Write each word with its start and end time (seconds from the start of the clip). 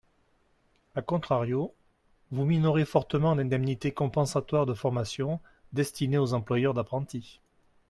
A 0.95 1.03
contrario, 1.03 1.75
vous 2.31 2.43
minorez 2.43 2.85
fortement 2.85 3.35
l’indemnité 3.35 3.91
compensatoire 3.91 4.65
de 4.65 4.73
formation 4.73 5.39
destinée 5.73 6.17
aux 6.17 6.33
employeurs 6.33 6.73
d’apprentis. 6.73 7.39